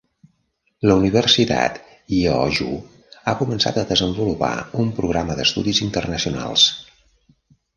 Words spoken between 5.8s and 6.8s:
internacionals.